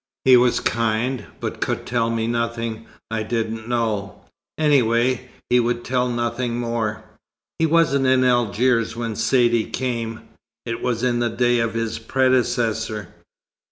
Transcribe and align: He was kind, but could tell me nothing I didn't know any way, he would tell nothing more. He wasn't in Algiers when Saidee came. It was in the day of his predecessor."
He 0.25 0.35
was 0.35 0.59
kind, 0.59 1.25
but 1.39 1.61
could 1.61 1.85
tell 1.85 2.09
me 2.09 2.25
nothing 2.25 2.87
I 3.11 3.21
didn't 3.21 3.67
know 3.69 4.21
any 4.57 4.81
way, 4.81 5.29
he 5.51 5.59
would 5.59 5.85
tell 5.85 6.09
nothing 6.09 6.59
more. 6.59 7.03
He 7.59 7.67
wasn't 7.67 8.07
in 8.07 8.23
Algiers 8.23 8.95
when 8.95 9.15
Saidee 9.15 9.69
came. 9.71 10.21
It 10.65 10.81
was 10.81 11.03
in 11.03 11.19
the 11.19 11.29
day 11.29 11.59
of 11.59 11.75
his 11.75 11.99
predecessor." 11.99 13.13